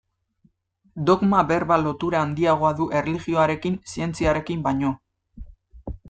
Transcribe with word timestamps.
Dogma 1.09 1.41
berba 1.51 1.77
lotura 1.81 2.21
handiagoa 2.27 2.71
du 2.79 2.87
erlijioarekin 3.01 3.75
zientziarekin 3.91 4.65
baino. 4.69 4.91